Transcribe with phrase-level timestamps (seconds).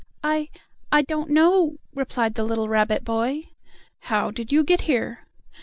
[0.23, 0.49] "I
[0.91, 3.49] I don't know," replied the little rabbit boy.
[3.99, 5.27] "How did you get here?"